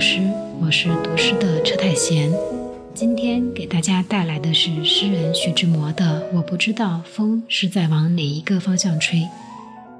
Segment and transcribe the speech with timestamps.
[0.00, 0.18] 诗，
[0.58, 2.32] 我是读诗的车太贤。
[2.94, 9.18] 今天给大家带来的是诗人徐志摩的《我不知道风是在往哪一个方向吹》。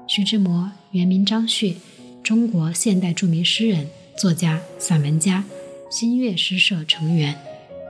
[0.07, 1.77] 徐志摩原名张旭，
[2.23, 3.87] 中国现代著名诗人、
[4.17, 5.43] 作家、散文家，
[5.91, 7.35] 新月诗社成员。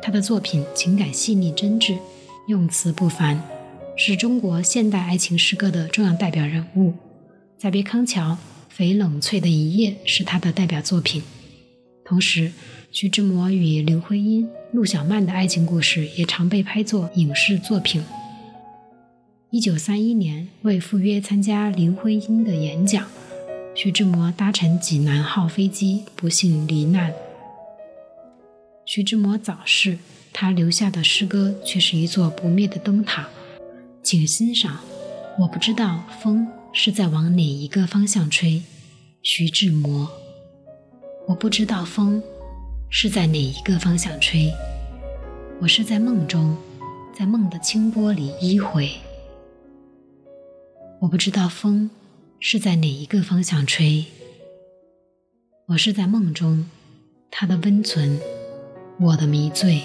[0.04, 1.98] 他的作品情感细腻真挚，
[2.50, 3.42] 用词不凡，
[3.96, 6.90] 是中国现代爱情诗歌的重要代表人物。
[7.58, 8.32] 《再别康桥》。
[8.78, 11.22] 翡冷翠的一夜是他的代表作品，
[12.04, 12.52] 同时，
[12.92, 18.04] 徐志摩与林徽因、陆小曼的爱情故事也常被拍作影视作品。
[19.50, 23.08] 一九三一年，为赴约参加林徽因的演讲，
[23.76, 27.14] 徐志摩搭乘济南号飞机，不幸罹难。
[28.86, 29.98] 徐志摩早逝，
[30.34, 33.30] 他留下的诗歌却是一座不灭的灯塔。
[34.04, 34.80] 请欣赏，
[35.40, 38.64] 我不知道风是在往哪一个方向吹。
[39.22, 40.21] 徐志摩。
[41.32, 42.22] 我不知道风
[42.90, 44.54] 是在哪一个方向吹，
[45.62, 46.58] 我是在梦中，
[47.18, 48.92] 在梦的清波里依回。
[51.00, 51.90] 我不知道风
[52.42, 54.04] 是在哪一个方向吹，
[55.68, 56.70] 我是在梦中，
[57.32, 58.20] 它的温存，
[59.00, 59.84] 我的迷醉。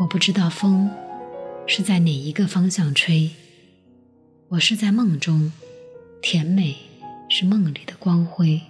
[0.00, 0.88] 我不知道风
[1.66, 3.30] 是在哪一个方向吹，
[4.46, 5.50] 我是在梦中，
[6.22, 6.76] 甜美
[7.28, 8.60] 是梦里的光辉。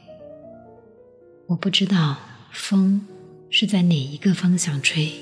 [1.46, 2.16] 我不知道
[2.52, 3.06] 风
[3.50, 5.12] 是在哪一个方向吹，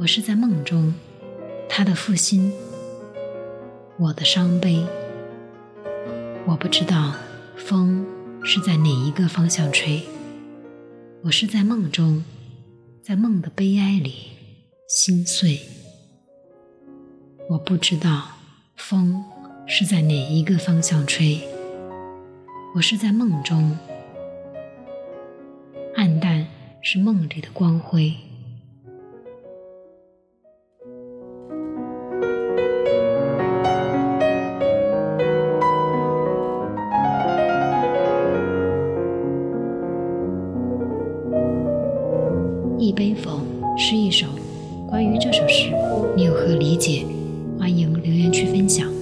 [0.00, 0.92] 我是在梦中，
[1.68, 2.52] 他的负心，
[4.00, 4.84] 我的伤悲。
[6.44, 7.14] 我不知道
[7.56, 8.04] 风
[8.42, 10.02] 是在哪一个方向吹，
[11.22, 12.24] 我是在梦中，
[13.00, 14.32] 在梦的悲哀里
[14.88, 15.60] 心碎。
[17.48, 18.32] 我不知道
[18.74, 19.22] 风
[19.68, 21.40] 是在哪一个方向吹，
[22.74, 23.78] 我是在梦中。
[26.84, 28.12] 是梦里的光辉。
[42.78, 43.40] 一杯否
[43.78, 44.26] 是一首
[44.88, 45.70] 关于这首诗，
[46.16, 47.06] 你有何理解？
[47.60, 49.01] 欢迎留言区分享。